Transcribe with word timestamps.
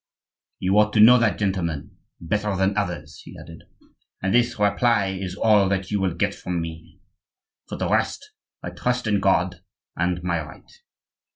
"You 0.57 0.79
ought 0.79 0.93
to 0.93 0.99
know 0.99 1.19
that, 1.19 1.37
gentlemen, 1.37 1.95
better 2.19 2.55
than 2.55 2.75
others," 2.75 3.21
he 3.23 3.37
added; 3.39 3.65
"and 4.19 4.33
this 4.33 4.57
reply 4.57 5.09
is 5.21 5.35
all 5.35 5.69
that 5.69 5.91
you 5.91 6.01
will 6.01 6.15
get 6.15 6.33
from 6.33 6.59
me. 6.59 6.97
For 7.69 7.77
the 7.77 7.87
rest, 7.87 8.31
I 8.63 8.71
trust 8.71 9.05
in 9.05 9.19
God 9.19 9.61
and 9.95 10.23
my 10.23 10.41
right." 10.43 10.71